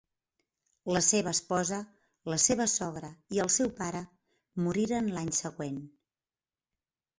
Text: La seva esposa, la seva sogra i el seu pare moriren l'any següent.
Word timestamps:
La 0.95 1.01
seva 1.07 1.33
esposa, 1.37 1.77
la 2.35 2.39
seva 2.45 2.67
sogra 2.77 3.13
i 3.37 3.43
el 3.45 3.53
seu 3.59 3.71
pare 3.83 4.03
moriren 4.69 5.15
l'any 5.19 5.33
següent. 5.43 5.81